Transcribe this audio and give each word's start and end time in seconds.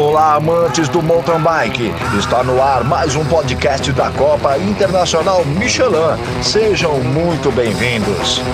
Olá, 0.00 0.36
amantes 0.36 0.88
do 0.88 1.02
mountain 1.02 1.42
bike. 1.42 1.92
Está 2.18 2.42
no 2.42 2.62
ar 2.62 2.82
mais 2.84 3.14
um 3.14 3.22
podcast 3.26 3.92
da 3.92 4.10
Copa 4.12 4.56
Internacional 4.56 5.44
Michelin. 5.44 6.16
Sejam 6.42 7.00
muito 7.00 7.52
bem-vindos. 7.52 8.40
A 8.40 8.44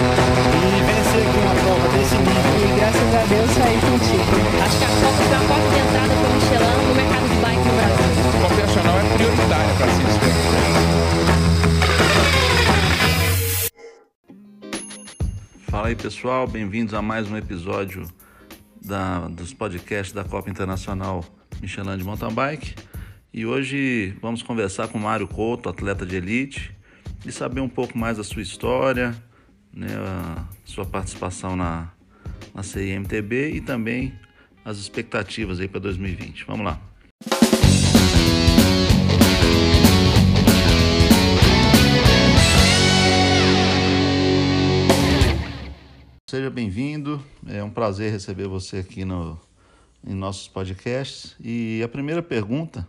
Deus. 3.29 3.51
Acho 4.61 4.77
que 4.77 4.85
a 4.85 4.89
Copa 4.89 5.39
porta 5.47 5.69
de 5.71 5.79
entrada 5.79 6.15
para 6.17 6.27
o 6.27 6.33
Michelin 6.35 6.83
no 6.89 6.95
mercado 6.97 7.27
de 7.29 7.37
bike 7.37 7.65
no 7.65 7.75
Brasil. 7.77 8.11
É 9.71 9.75
para 9.79 9.91
se 9.93 10.03
Fala 15.71 15.87
aí 15.87 15.95
pessoal, 15.95 16.49
bem-vindos 16.49 16.93
a 16.93 17.01
mais 17.01 17.31
um 17.31 17.37
episódio 17.37 18.05
da, 18.87 19.29
dos 19.29 19.53
podcasts 19.53 20.13
da 20.13 20.25
Copa 20.25 20.49
Internacional 20.49 21.25
Michelin 21.61 21.97
de 21.99 22.05
Mountain 22.05 22.33
Bike. 22.33 22.75
E 23.33 23.45
hoje 23.45 24.17
vamos 24.23 24.43
conversar 24.43 24.89
com 24.89 24.99
Mário 24.99 25.29
Couto, 25.29 25.69
atleta 25.69 26.07
de 26.07 26.17
elite, 26.17 26.75
e 27.25 27.33
saber 27.33 27.61
um 27.61 27.69
pouco 27.69 27.99
mais 27.99 28.17
da 28.17 28.25
sua 28.25 28.41
história, 28.41 29.15
né, 29.73 29.89
sua 30.65 30.87
participação 30.87 31.57
na, 31.57 31.91
na 32.55 32.63
CIMTB 32.63 33.51
e 33.55 33.61
também 33.61 34.15
as 34.65 34.79
expectativas 34.79 35.61
aí 35.61 35.69
para 35.69 35.81
2020. 35.81 36.45
Vamos 36.47 36.65
lá. 36.65 36.81
Seja 46.37 46.51
bem-vindo, 46.51 47.19
é 47.49 47.65
um 47.65 47.71
prazer 47.71 48.13
receber 48.13 48.47
você 48.47 48.77
aqui 48.77 49.07
no, 49.07 49.41
em 50.07 50.13
nossos 50.13 50.47
podcasts. 50.47 51.35
E 51.43 51.81
a 51.83 51.89
primeira 51.89 52.23
pergunta, 52.23 52.87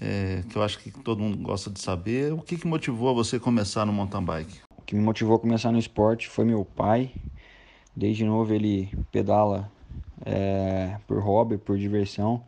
é, 0.00 0.44
que 0.48 0.54
eu 0.54 0.62
acho 0.62 0.78
que 0.78 0.92
todo 0.92 1.20
mundo 1.20 1.36
gosta 1.38 1.70
de 1.70 1.80
saber, 1.80 2.32
o 2.32 2.38
que, 2.38 2.56
que 2.56 2.68
motivou 2.68 3.12
você 3.16 3.36
começar 3.40 3.84
no 3.84 3.92
mountain 3.92 4.22
bike? 4.22 4.60
O 4.76 4.82
que 4.82 4.94
me 4.94 5.02
motivou 5.02 5.34
a 5.34 5.40
começar 5.40 5.72
no 5.72 5.78
esporte 5.80 6.28
foi 6.28 6.44
meu 6.44 6.64
pai. 6.64 7.10
Desde 7.96 8.24
novo 8.24 8.54
ele 8.54 8.88
pedala 9.10 9.68
é, 10.24 10.98
por 11.08 11.18
hobby, 11.18 11.58
por 11.58 11.76
diversão. 11.76 12.44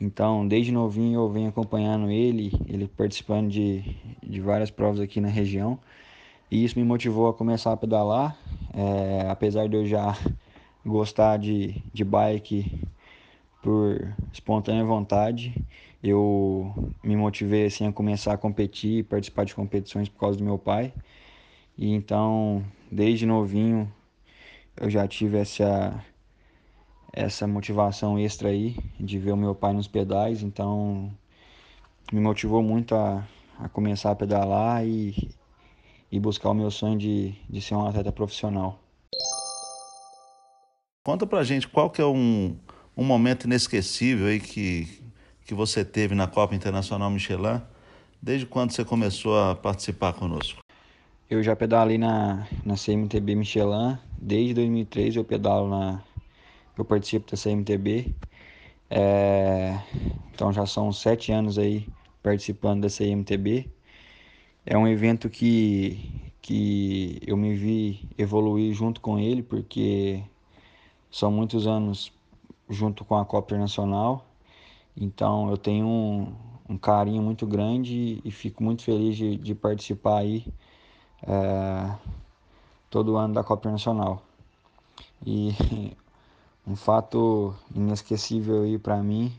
Então, 0.00 0.46
desde 0.46 0.70
novinho 0.70 1.18
eu 1.18 1.28
venho 1.28 1.48
acompanhando 1.48 2.12
ele, 2.12 2.52
ele 2.68 2.86
participando 2.86 3.50
de, 3.50 3.96
de 4.22 4.40
várias 4.40 4.70
provas 4.70 5.00
aqui 5.00 5.20
na 5.20 5.26
região. 5.26 5.80
E 6.50 6.64
isso 6.64 6.78
me 6.78 6.84
motivou 6.84 7.28
a 7.28 7.34
começar 7.34 7.72
a 7.72 7.76
pedalar, 7.76 8.36
é, 8.72 9.28
apesar 9.28 9.68
de 9.68 9.76
eu 9.76 9.86
já 9.86 10.16
gostar 10.84 11.38
de, 11.38 11.82
de 11.92 12.04
bike 12.04 12.86
por 13.62 14.14
espontânea 14.32 14.84
vontade, 14.84 15.64
eu 16.02 16.72
me 17.02 17.16
motivei 17.16 17.64
assim 17.66 17.86
a 17.86 17.92
começar 17.92 18.34
a 18.34 18.36
competir, 18.36 19.04
participar 19.04 19.44
de 19.44 19.54
competições 19.54 20.08
por 20.08 20.20
causa 20.20 20.38
do 20.38 20.44
meu 20.44 20.58
pai. 20.58 20.92
E 21.78 21.90
então, 21.92 22.64
desde 22.90 23.26
novinho, 23.26 23.90
eu 24.76 24.90
já 24.90 25.08
tive 25.08 25.38
essa 25.38 26.04
essa 27.12 27.46
motivação 27.46 28.18
extra 28.18 28.48
aí 28.48 28.76
de 28.98 29.18
ver 29.18 29.32
o 29.32 29.36
meu 29.36 29.54
pai 29.54 29.72
nos 29.72 29.86
pedais, 29.86 30.42
então 30.42 31.12
me 32.12 32.20
motivou 32.20 32.62
muito 32.62 32.94
a, 32.94 33.26
a 33.58 33.68
começar 33.68 34.10
a 34.10 34.16
pedalar 34.16 34.84
e, 34.86 35.30
e 36.14 36.20
buscar 36.20 36.50
o 36.50 36.54
meu 36.54 36.70
sonho 36.70 36.96
de, 36.96 37.34
de 37.50 37.60
ser 37.60 37.74
um 37.74 37.88
atleta 37.88 38.12
profissional. 38.12 38.78
Conta 41.04 41.26
pra 41.26 41.42
gente 41.42 41.66
qual 41.66 41.90
que 41.90 42.00
é 42.00 42.06
um, 42.06 42.56
um 42.96 43.02
momento 43.02 43.46
inesquecível 43.46 44.28
aí 44.28 44.38
que, 44.38 44.86
que 45.44 45.52
você 45.52 45.84
teve 45.84 46.14
na 46.14 46.28
Copa 46.28 46.54
Internacional 46.54 47.10
Michelin, 47.10 47.60
desde 48.22 48.46
quando 48.46 48.70
você 48.70 48.84
começou 48.84 49.36
a 49.36 49.56
participar 49.56 50.12
conosco? 50.12 50.60
Eu 51.28 51.42
já 51.42 51.56
pedalei 51.56 51.98
na, 51.98 52.46
na 52.64 52.76
CMTB 52.76 53.34
Michelin, 53.34 53.98
desde 54.16 54.54
2003 54.54 55.16
eu 55.16 55.24
pedalo 55.24 55.68
na... 55.68 56.00
eu 56.78 56.84
participo 56.84 57.28
da 57.28 57.36
CMTB, 57.36 58.14
é, 58.88 59.80
então 60.32 60.52
já 60.52 60.64
são 60.64 60.92
sete 60.92 61.32
anos 61.32 61.58
aí 61.58 61.88
participando 62.22 62.82
da 62.82 62.88
CMTB. 62.88 63.73
É 64.66 64.78
um 64.78 64.88
evento 64.88 65.28
que, 65.28 66.32
que 66.40 67.20
eu 67.26 67.36
me 67.36 67.54
vi 67.54 68.08
evoluir 68.16 68.72
junto 68.72 68.98
com 68.98 69.18
ele, 69.18 69.42
porque 69.42 70.24
são 71.10 71.30
muitos 71.30 71.66
anos 71.66 72.10
junto 72.70 73.04
com 73.04 73.14
a 73.14 73.26
Copa 73.26 73.52
Internacional, 73.52 74.24
então 74.96 75.50
eu 75.50 75.58
tenho 75.58 75.86
um, 75.86 76.34
um 76.66 76.78
carinho 76.78 77.22
muito 77.22 77.46
grande 77.46 78.22
e 78.24 78.30
fico 78.30 78.62
muito 78.64 78.82
feliz 78.82 79.18
de, 79.18 79.36
de 79.36 79.54
participar 79.54 80.20
aí 80.20 80.46
é, 81.22 81.94
todo 82.88 83.16
ano 83.16 83.34
da 83.34 83.44
Copa 83.44 83.68
Internacional. 83.68 84.22
E 85.26 85.54
um 86.66 86.74
fato 86.74 87.54
inesquecível 87.74 88.62
aí 88.62 88.78
para 88.78 88.96
mim 89.02 89.30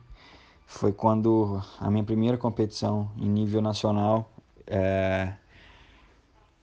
foi 0.68 0.94
quando 0.94 1.59
a 1.80 1.90
minha 1.90 2.03
primeira 2.03 2.38
competição 2.38 3.09
em 3.18 3.28
nível 3.28 3.59
nacional 3.59 4.30
é, 4.67 5.37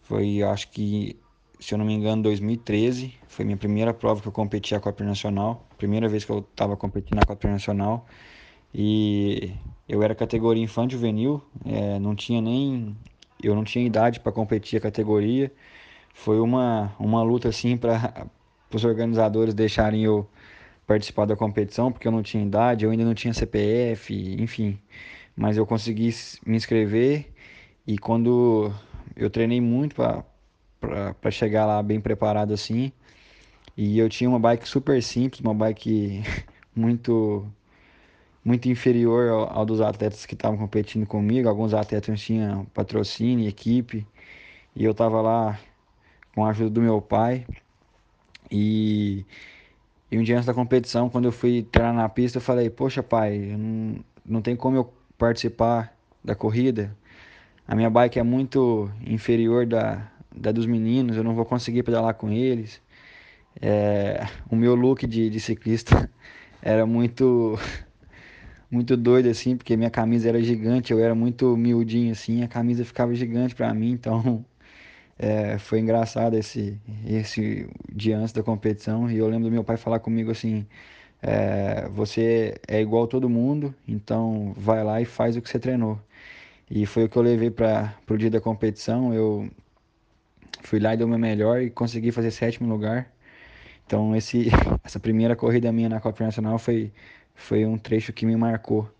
foi, 0.02 0.42
acho 0.42 0.70
que, 0.70 1.22
se 1.60 1.74
eu 1.74 1.78
não 1.78 1.84
me 1.84 1.92
engano, 1.94 2.22
2013. 2.22 3.14
Foi 3.28 3.44
minha 3.44 3.56
primeira 3.56 3.94
prova 3.94 4.20
que 4.20 4.28
eu 4.28 4.32
competi 4.32 4.74
a 4.74 4.80
Copa 4.80 5.04
Nacional. 5.04 5.68
Primeira 5.78 6.08
vez 6.08 6.24
que 6.24 6.30
eu 6.32 6.40
estava 6.40 6.76
competindo 6.76 7.16
na 7.16 7.24
Copa 7.24 7.48
Nacional. 7.48 8.06
E 8.74 9.54
eu 9.88 10.02
era 10.02 10.14
categoria 10.14 10.62
infanto 10.62 10.92
juvenil, 10.92 11.42
é, 11.66 11.98
não 11.98 12.14
tinha 12.16 12.40
nem. 12.42 12.96
Eu 13.42 13.54
não 13.54 13.64
tinha 13.64 13.84
idade 13.86 14.20
para 14.20 14.32
competir 14.32 14.78
a 14.78 14.80
categoria. 14.82 15.52
Foi 16.14 16.40
uma, 16.40 16.94
uma 16.98 17.22
luta 17.22 17.48
assim 17.48 17.76
para 17.76 18.28
os 18.74 18.84
organizadores 18.84 19.54
deixarem 19.54 20.04
eu 20.04 20.30
participar 20.86 21.26
da 21.26 21.36
competição, 21.36 21.92
porque 21.92 22.08
eu 22.08 22.12
não 22.12 22.22
tinha 22.22 22.44
idade, 22.44 22.84
eu 22.84 22.90
ainda 22.90 23.04
não 23.04 23.14
tinha 23.14 23.34
CPF, 23.34 24.14
enfim. 24.42 24.80
Mas 25.36 25.56
eu 25.56 25.66
consegui 25.66 26.10
me 26.46 26.56
inscrever 26.56 27.31
e 27.86 27.98
quando 27.98 28.72
eu 29.16 29.30
treinei 29.30 29.60
muito 29.60 29.96
para 29.96 31.30
chegar 31.30 31.66
lá 31.66 31.82
bem 31.82 32.00
preparado 32.00 32.52
assim, 32.52 32.92
e 33.76 33.98
eu 33.98 34.08
tinha 34.08 34.28
uma 34.28 34.38
bike 34.38 34.68
super 34.68 35.02
simples, 35.02 35.40
uma 35.40 35.54
bike 35.54 36.22
muito 36.74 37.46
muito 38.44 38.68
inferior 38.68 39.28
ao, 39.30 39.58
ao 39.58 39.66
dos 39.66 39.80
atletas 39.80 40.26
que 40.26 40.34
estavam 40.34 40.58
competindo 40.58 41.06
comigo. 41.06 41.48
Alguns 41.48 41.74
atletas 41.74 42.20
tinham 42.20 42.64
patrocínio, 42.66 43.48
equipe, 43.48 44.06
e 44.74 44.84
eu 44.84 44.92
estava 44.92 45.20
lá 45.20 45.58
com 46.34 46.44
a 46.44 46.50
ajuda 46.50 46.70
do 46.70 46.82
meu 46.82 47.00
pai. 47.00 47.46
E, 48.50 49.24
e 50.10 50.18
um 50.18 50.22
dia 50.22 50.36
antes 50.36 50.46
da 50.46 50.54
competição, 50.54 51.08
quando 51.08 51.26
eu 51.26 51.32
fui 51.32 51.62
treinar 51.62 51.94
na 51.94 52.08
pista, 52.08 52.38
eu 52.38 52.42
falei: 52.42 52.68
Poxa, 52.70 53.02
pai, 53.02 53.38
não, 53.38 54.04
não 54.24 54.42
tem 54.42 54.56
como 54.56 54.76
eu 54.76 54.92
participar 55.16 55.96
da 56.24 56.34
corrida. 56.34 56.96
A 57.66 57.74
minha 57.74 57.88
bike 57.90 58.18
é 58.18 58.22
muito 58.22 58.90
inferior 59.06 59.66
da, 59.66 60.10
da 60.34 60.52
dos 60.52 60.66
meninos, 60.66 61.16
eu 61.16 61.24
não 61.24 61.34
vou 61.34 61.44
conseguir 61.44 61.82
pedalar 61.82 62.14
com 62.14 62.30
eles. 62.30 62.80
É, 63.60 64.26
o 64.50 64.56
meu 64.56 64.74
look 64.74 65.06
de, 65.06 65.30
de 65.30 65.40
ciclista 65.40 66.10
era 66.62 66.86
muito 66.86 67.58
muito 68.70 68.96
doido 68.96 69.28
assim, 69.28 69.56
porque 69.56 69.76
minha 69.76 69.90
camisa 69.90 70.28
era 70.28 70.42
gigante, 70.42 70.92
eu 70.92 71.00
era 71.00 71.14
muito 71.14 71.56
miudinho 71.56 72.12
assim, 72.12 72.42
a 72.42 72.48
camisa 72.48 72.84
ficava 72.84 73.14
gigante 73.14 73.54
para 73.54 73.72
mim, 73.74 73.92
então 73.92 74.44
é, 75.18 75.58
foi 75.58 75.80
engraçado 75.80 76.36
esse 76.36 76.80
esse 77.06 77.68
dia 77.92 78.18
antes 78.18 78.32
da 78.32 78.42
competição 78.42 79.10
e 79.10 79.18
eu 79.18 79.28
lembro 79.28 79.44
do 79.48 79.52
meu 79.52 79.64
pai 79.64 79.76
falar 79.76 80.00
comigo 80.00 80.30
assim, 80.30 80.66
é, 81.22 81.88
você 81.90 82.56
é 82.68 82.80
igual 82.82 83.04
a 83.04 83.08
todo 83.08 83.28
mundo, 83.30 83.74
então 83.88 84.54
vai 84.56 84.84
lá 84.84 85.00
e 85.00 85.04
faz 85.06 85.36
o 85.36 85.42
que 85.42 85.50
você 85.50 85.58
treinou. 85.60 85.98
E 86.74 86.86
foi 86.86 87.04
o 87.04 87.08
que 87.08 87.18
eu 87.18 87.22
levei 87.22 87.50
para 87.50 87.94
o 88.08 88.16
dia 88.16 88.30
da 88.30 88.40
competição. 88.40 89.12
Eu 89.12 89.50
fui 90.62 90.80
lá 90.80 90.94
e 90.94 90.96
dei 90.96 91.04
o 91.04 91.08
meu 91.08 91.18
melhor 91.18 91.60
e 91.60 91.68
consegui 91.68 92.10
fazer 92.10 92.30
sétimo 92.30 92.66
lugar. 92.66 93.12
Então 93.84 94.16
esse, 94.16 94.48
essa 94.82 94.98
primeira 94.98 95.36
corrida 95.36 95.70
minha 95.70 95.90
na 95.90 96.00
Copa 96.00 96.24
Nacional 96.24 96.58
foi, 96.58 96.90
foi 97.34 97.66
um 97.66 97.76
trecho 97.76 98.10
que 98.10 98.24
me 98.24 98.34
marcou. 98.36 98.90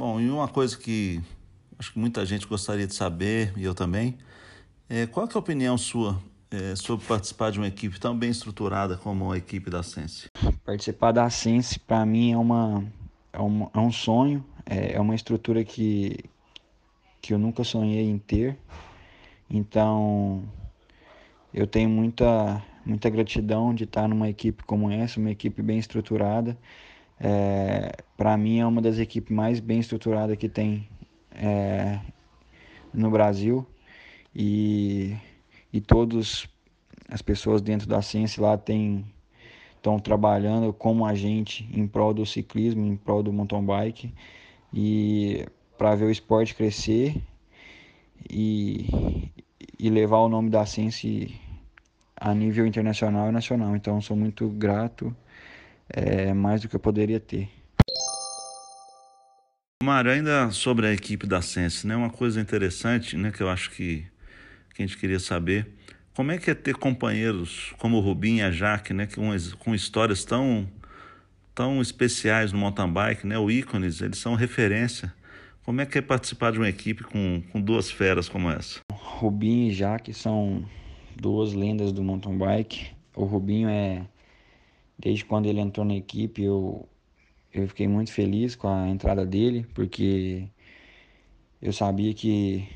Bom, 0.00 0.18
e 0.18 0.30
uma 0.30 0.48
coisa 0.48 0.74
que 0.78 1.20
acho 1.78 1.92
que 1.92 1.98
muita 1.98 2.24
gente 2.24 2.46
gostaria 2.46 2.86
de 2.86 2.94
saber, 2.94 3.52
e 3.58 3.64
eu 3.64 3.74
também, 3.74 4.16
é 4.88 5.06
qual 5.06 5.26
é 5.26 5.30
a 5.34 5.38
opinião 5.38 5.76
sua 5.76 6.18
é, 6.50 6.74
sobre 6.74 7.04
participar 7.04 7.52
de 7.52 7.58
uma 7.58 7.68
equipe 7.68 8.00
tão 8.00 8.16
bem 8.16 8.30
estruturada 8.30 8.96
como 8.96 9.30
a 9.30 9.36
equipe 9.36 9.68
da 9.68 9.82
Sense? 9.82 10.28
Participar 10.64 11.12
da 11.12 11.28
Sense, 11.28 11.78
para 11.78 12.06
mim, 12.06 12.32
é, 12.32 12.38
uma, 12.38 12.82
é, 13.32 13.38
uma, 13.38 13.70
é 13.74 13.78
um 13.78 13.92
sonho, 13.92 14.44
é, 14.66 14.92
é 14.94 15.00
uma 15.00 15.14
estrutura 15.14 15.64
que, 15.64 16.18
que 17.20 17.32
eu 17.32 17.38
nunca 17.38 17.64
sonhei 17.64 18.08
em 18.08 18.18
ter. 18.18 18.58
Então, 19.48 20.44
eu 21.52 21.66
tenho 21.66 21.88
muita, 21.88 22.62
muita 22.84 23.10
gratidão 23.10 23.74
de 23.74 23.84
estar 23.84 24.08
numa 24.08 24.28
equipe 24.28 24.62
como 24.64 24.90
essa, 24.90 25.18
uma 25.18 25.30
equipe 25.30 25.62
bem 25.62 25.78
estruturada. 25.78 26.56
É, 27.18 27.92
para 28.16 28.36
mim 28.36 28.60
é 28.60 28.66
uma 28.66 28.80
das 28.80 28.98
equipes 28.98 29.34
mais 29.34 29.60
bem 29.60 29.78
estruturadas 29.78 30.36
que 30.36 30.48
tem 30.48 30.88
é, 31.32 32.00
no 32.94 33.10
Brasil 33.10 33.66
e, 34.34 35.14
e 35.72 35.80
todos 35.80 36.48
as 37.08 37.20
pessoas 37.20 37.60
dentro 37.60 37.86
da 37.86 38.00
ciência 38.00 38.42
lá 38.42 38.56
têm 38.56 39.04
estão 39.80 39.98
trabalhando 39.98 40.74
como 40.74 41.06
a 41.06 41.14
gente 41.14 41.66
em 41.72 41.86
prol 41.86 42.12
do 42.12 42.26
ciclismo, 42.26 42.84
em 42.84 42.96
prol 42.96 43.22
do 43.22 43.32
mountain 43.32 43.64
bike 43.64 44.12
e 44.72 45.46
para 45.78 45.94
ver 45.94 46.04
o 46.04 46.10
esporte 46.10 46.54
crescer 46.54 47.16
e, 48.30 49.30
e 49.78 49.88
levar 49.88 50.18
o 50.18 50.28
nome 50.28 50.50
da 50.50 50.66
ciência 50.66 51.28
a 52.14 52.34
nível 52.34 52.66
internacional 52.66 53.30
e 53.30 53.32
nacional. 53.32 53.74
Então 53.74 54.00
sou 54.02 54.14
muito 54.14 54.46
grato, 54.50 55.16
é, 55.88 56.34
mais 56.34 56.60
do 56.60 56.68
que 56.68 56.76
eu 56.76 56.80
poderia 56.80 57.18
ter. 57.18 57.48
Mário, 59.82 60.10
ainda 60.12 60.50
sobre 60.50 60.86
a 60.86 60.92
equipe 60.92 61.26
da 61.26 61.40
Sense, 61.40 61.86
né? 61.86 61.96
Uma 61.96 62.10
coisa 62.10 62.38
interessante, 62.38 63.16
né, 63.16 63.30
que 63.30 63.42
eu 63.42 63.48
acho 63.48 63.70
que, 63.70 64.06
que 64.74 64.82
a 64.82 64.86
gente 64.86 64.98
queria 64.98 65.18
saber, 65.18 65.74
como 66.20 66.32
é 66.32 66.36
que 66.36 66.50
é 66.50 66.54
ter 66.54 66.76
companheiros 66.76 67.72
como 67.78 67.96
o 67.96 68.00
Rubinho 68.00 68.40
e 68.40 68.42
a 68.42 68.50
Jaque, 68.50 68.92
né, 68.92 69.06
com, 69.06 69.30
com 69.58 69.74
histórias 69.74 70.22
tão 70.22 70.68
tão 71.54 71.80
especiais 71.80 72.52
no 72.52 72.58
mountain 72.58 72.92
bike, 72.92 73.26
né? 73.26 73.38
O 73.38 73.50
ícones, 73.50 74.02
eles 74.02 74.18
são 74.18 74.34
referência. 74.34 75.10
Como 75.64 75.80
é 75.80 75.86
que 75.86 75.96
é 75.96 76.02
participar 76.02 76.52
de 76.52 76.58
uma 76.58 76.68
equipe 76.68 77.04
com, 77.04 77.42
com 77.50 77.58
duas 77.58 77.90
feras 77.90 78.28
como 78.28 78.50
essa? 78.50 78.80
Rubinho 78.92 79.70
e 79.70 79.72
Jaque 79.72 80.12
são 80.12 80.62
duas 81.16 81.54
lendas 81.54 81.90
do 81.90 82.02
mountain 82.02 82.36
bike. 82.36 82.88
O 83.16 83.24
Rubinho 83.24 83.70
é 83.70 84.02
desde 84.98 85.24
quando 85.24 85.46
ele 85.46 85.60
entrou 85.60 85.86
na 85.86 85.94
equipe, 85.94 86.42
eu 86.42 86.86
eu 87.50 87.66
fiquei 87.66 87.88
muito 87.88 88.12
feliz 88.12 88.54
com 88.54 88.68
a 88.68 88.90
entrada 88.90 89.24
dele, 89.24 89.66
porque 89.72 90.44
eu 91.62 91.72
sabia 91.72 92.12
que 92.12 92.68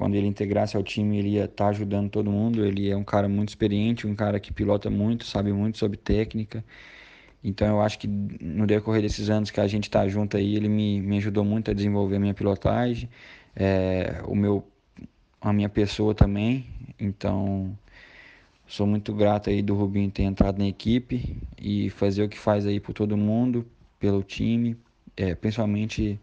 quando 0.00 0.14
ele 0.14 0.26
integrasse 0.26 0.78
ao 0.78 0.82
time 0.82 1.18
ele 1.18 1.28
ia 1.32 1.44
estar 1.44 1.64
tá 1.64 1.68
ajudando 1.68 2.08
todo 2.08 2.30
mundo. 2.30 2.64
Ele 2.64 2.88
é 2.88 2.96
um 2.96 3.04
cara 3.04 3.28
muito 3.28 3.50
experiente, 3.50 4.06
um 4.06 4.14
cara 4.14 4.40
que 4.40 4.50
pilota 4.50 4.88
muito, 4.88 5.26
sabe 5.26 5.52
muito 5.52 5.76
sobre 5.76 5.98
técnica. 5.98 6.64
Então 7.44 7.68
eu 7.68 7.82
acho 7.82 7.98
que 7.98 8.08
no 8.08 8.66
decorrer 8.66 9.02
desses 9.02 9.28
anos 9.28 9.50
que 9.50 9.60
a 9.60 9.66
gente 9.66 9.84
está 9.84 10.08
junto 10.08 10.38
aí, 10.38 10.56
ele 10.56 10.70
me, 10.70 11.02
me 11.02 11.18
ajudou 11.18 11.44
muito 11.44 11.70
a 11.70 11.74
desenvolver 11.74 12.16
a 12.16 12.18
minha 12.18 12.32
pilotagem, 12.32 13.10
é, 13.54 14.22
o 14.24 14.34
meu, 14.34 14.66
a 15.38 15.52
minha 15.52 15.68
pessoa 15.68 16.14
também. 16.14 16.64
Então 16.98 17.76
sou 18.66 18.86
muito 18.86 19.12
grato 19.12 19.50
aí 19.50 19.60
do 19.60 19.74
Rubinho 19.74 20.10
ter 20.10 20.22
entrado 20.22 20.56
na 20.56 20.66
equipe 20.66 21.36
e 21.60 21.90
fazer 21.90 22.22
o 22.22 22.28
que 22.28 22.38
faz 22.38 22.64
aí 22.64 22.80
por 22.80 22.94
todo 22.94 23.18
mundo, 23.18 23.66
pelo 23.98 24.22
time, 24.22 24.78
é, 25.14 25.34
principalmente 25.34 26.18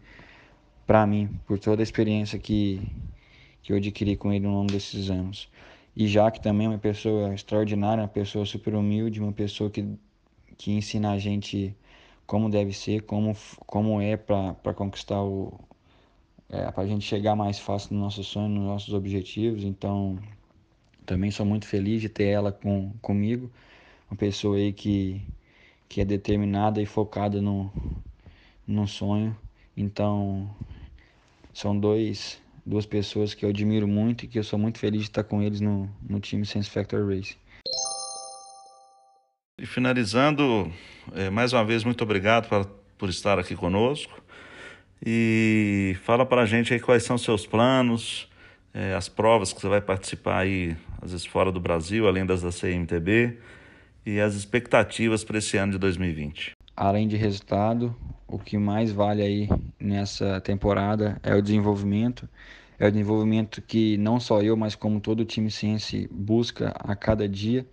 para 0.84 1.06
mim, 1.06 1.30
por 1.46 1.60
toda 1.60 1.80
a 1.80 1.84
experiência 1.84 2.40
que, 2.40 2.82
que 3.62 3.72
eu 3.72 3.76
adquiri 3.76 4.16
com 4.16 4.32
ele 4.32 4.46
ao 4.46 4.52
longo 4.52 4.72
desses 4.72 5.10
anos. 5.10 5.48
E 5.96 6.06
já 6.06 6.30
que 6.30 6.40
também 6.40 6.66
é 6.66 6.70
uma 6.70 6.78
pessoa 6.78 7.34
extraordinária, 7.34 8.02
uma 8.02 8.08
pessoa 8.08 8.46
super 8.46 8.74
humilde, 8.74 9.20
uma 9.20 9.32
pessoa 9.32 9.68
que, 9.70 9.84
que 10.56 10.72
ensina 10.72 11.12
a 11.12 11.18
gente 11.18 11.74
como 12.28 12.50
deve 12.50 12.74
ser, 12.74 13.02
como, 13.02 13.34
como 13.66 14.00
é 14.02 14.16
para 14.16 14.74
conquistar 14.74 15.22
o. 15.22 15.58
É, 16.50 16.70
para 16.70 16.84
a 16.84 16.86
gente 16.86 17.04
chegar 17.04 17.34
mais 17.34 17.58
fácil 17.58 17.94
no 17.94 18.00
nosso 18.00 18.22
sonho, 18.22 18.48
nos 18.48 18.64
nossos 18.64 18.94
objetivos. 18.94 19.64
Então, 19.64 20.18
também 21.06 21.30
sou 21.30 21.46
muito 21.46 21.66
feliz 21.66 22.02
de 22.02 22.08
ter 22.08 22.26
ela 22.26 22.52
com, 22.52 22.92
comigo, 23.00 23.50
uma 24.10 24.16
pessoa 24.16 24.56
aí 24.56 24.72
que, 24.72 25.22
que 25.88 26.00
é 26.02 26.04
determinada 26.04 26.82
e 26.82 26.86
focada 26.86 27.40
no, 27.40 27.72
no 28.66 28.86
sonho. 28.86 29.36
Então, 29.76 30.50
são 31.54 31.78
dois, 31.78 32.40
duas 32.68 32.84
pessoas 32.84 33.32
que 33.32 33.44
eu 33.44 33.48
admiro 33.48 33.88
muito 33.88 34.24
e 34.24 34.28
que 34.28 34.38
eu 34.38 34.44
sou 34.44 34.58
muito 34.58 34.78
feliz 34.78 35.00
de 35.00 35.08
estar 35.08 35.24
com 35.24 35.42
eles 35.42 35.60
no, 35.60 35.90
no 36.06 36.20
time 36.20 36.44
Sense 36.44 36.68
Factor 36.68 37.08
Race. 37.08 37.34
E 39.58 39.66
finalizando, 39.66 40.70
é, 41.14 41.30
mais 41.30 41.52
uma 41.52 41.64
vez, 41.64 41.82
muito 41.82 42.04
obrigado 42.04 42.48
por, 42.48 42.66
por 42.98 43.08
estar 43.08 43.38
aqui 43.38 43.56
conosco. 43.56 44.22
E 45.04 45.96
fala 46.04 46.26
para 46.26 46.42
a 46.42 46.46
gente 46.46 46.74
aí 46.74 46.78
quais 46.78 47.04
são 47.04 47.16
seus 47.16 47.46
planos, 47.46 48.28
é, 48.74 48.94
as 48.94 49.08
provas 49.08 49.52
que 49.52 49.60
você 49.60 49.68
vai 49.68 49.80
participar 49.80 50.40
aí, 50.40 50.76
às 51.00 51.12
vezes 51.12 51.26
fora 51.26 51.50
do 51.50 51.58
Brasil, 51.58 52.06
além 52.06 52.26
das 52.26 52.42
da 52.42 52.50
CMTB 52.50 53.38
e 54.04 54.20
as 54.20 54.34
expectativas 54.34 55.24
para 55.24 55.38
esse 55.38 55.56
ano 55.56 55.72
de 55.72 55.78
2020? 55.78 56.57
Além 56.80 57.08
de 57.08 57.16
resultado, 57.16 57.92
o 58.28 58.38
que 58.38 58.56
mais 58.56 58.92
vale 58.92 59.20
aí 59.20 59.48
nessa 59.80 60.40
temporada 60.40 61.18
é 61.24 61.34
o 61.34 61.42
desenvolvimento. 61.42 62.28
É 62.78 62.86
o 62.86 62.90
desenvolvimento 62.92 63.60
que 63.60 63.98
não 63.98 64.20
só 64.20 64.40
eu, 64.42 64.56
mas 64.56 64.76
como 64.76 65.00
todo 65.00 65.18
o 65.18 65.24
time 65.24 65.50
ciência 65.50 66.08
busca 66.08 66.68
a 66.78 66.94
cada 66.94 67.28
dia. 67.28 67.66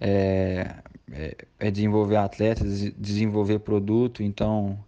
É, 0.00 0.72
é, 1.10 1.36
é 1.58 1.68
desenvolver 1.68 2.14
atletas, 2.14 2.92
desenvolver 2.96 3.58
produto. 3.58 4.22
Então, 4.22 4.78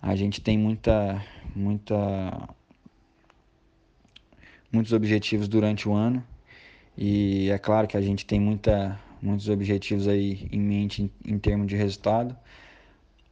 a 0.00 0.16
gente 0.16 0.40
tem 0.40 0.56
muita, 0.56 1.22
muita, 1.54 2.48
muitos 4.72 4.94
objetivos 4.94 5.46
durante 5.46 5.86
o 5.86 5.92
ano. 5.92 6.24
E 6.96 7.50
é 7.50 7.58
claro 7.58 7.86
que 7.86 7.98
a 7.98 8.00
gente 8.00 8.24
tem 8.24 8.40
muita, 8.40 8.98
muitos 9.26 9.48
objetivos 9.48 10.06
aí 10.06 10.48
em 10.52 10.60
mente 10.60 11.02
em, 11.02 11.10
em 11.34 11.38
termos 11.38 11.66
de 11.66 11.74
resultado. 11.74 12.36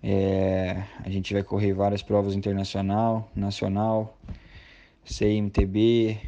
É, 0.03 0.83
a 1.05 1.09
gente 1.09 1.33
vai 1.33 1.43
correr 1.43 1.73
várias 1.73 2.03
provas 2.03 2.35
internacional, 2.35 3.31
nacional, 3.35 4.19
CMTB, 5.05 6.19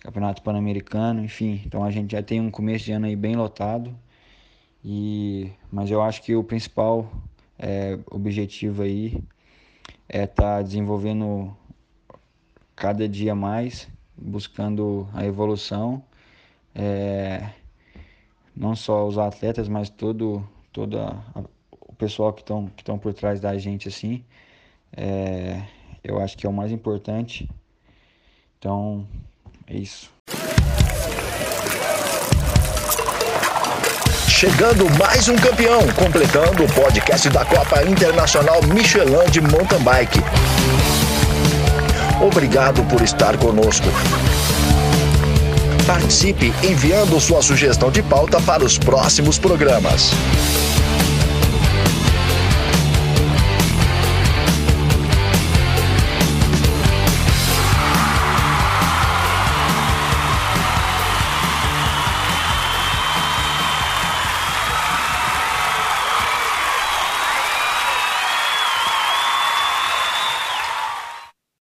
Campeonato 0.00 0.40
Pan-Americano, 0.42 1.22
enfim. 1.24 1.60
Então 1.66 1.82
a 1.82 1.90
gente 1.90 2.12
já 2.12 2.22
tem 2.22 2.40
um 2.40 2.50
começo 2.50 2.84
de 2.84 2.92
ano 2.92 3.06
aí 3.06 3.16
bem 3.16 3.34
lotado. 3.34 3.94
E, 4.84 5.50
mas 5.70 5.90
eu 5.90 6.00
acho 6.00 6.22
que 6.22 6.34
o 6.36 6.44
principal 6.44 7.10
é, 7.58 7.98
objetivo 8.10 8.82
aí 8.82 9.22
é 10.08 10.24
estar 10.24 10.58
tá 10.58 10.62
desenvolvendo 10.62 11.54
cada 12.76 13.08
dia 13.08 13.34
mais, 13.34 13.88
buscando 14.16 15.08
a 15.12 15.24
evolução. 15.26 16.02
É, 16.74 17.50
não 18.54 18.76
só 18.76 19.06
os 19.06 19.18
atletas, 19.18 19.68
mas 19.68 19.88
todo, 19.88 20.46
todo 20.72 20.98
a, 20.98 21.16
o 21.70 21.94
pessoal 21.94 22.32
que 22.32 22.42
estão 22.42 22.68
que 22.76 22.98
por 22.98 23.14
trás 23.14 23.40
da 23.40 23.56
gente, 23.58 23.88
assim, 23.88 24.24
é, 24.96 25.62
eu 26.02 26.20
acho 26.20 26.36
que 26.36 26.46
é 26.46 26.48
o 26.48 26.52
mais 26.52 26.72
importante. 26.72 27.48
Então, 28.58 29.06
é 29.66 29.76
isso. 29.76 30.10
Chegando 34.28 34.90
mais 34.98 35.28
um 35.28 35.36
campeão, 35.36 35.80
completando 35.96 36.64
o 36.64 36.72
podcast 36.74 37.28
da 37.30 37.44
Copa 37.44 37.84
Internacional 37.84 38.60
Michelin 38.64 39.30
de 39.30 39.40
Mountain 39.40 39.82
Bike. 39.84 40.18
Obrigado 42.20 42.82
por 42.88 43.02
estar 43.02 43.38
conosco. 43.38 43.86
Participe 45.92 46.54
enviando 46.62 47.20
sua 47.20 47.42
sugestão 47.42 47.90
de 47.90 48.02
pauta 48.02 48.40
para 48.40 48.64
os 48.64 48.78
próximos 48.78 49.38
programas. 49.38 50.10